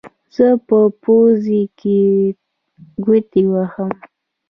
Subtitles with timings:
[0.35, 1.97] زه په پوزو کې
[3.05, 3.91] ګوتې وهم.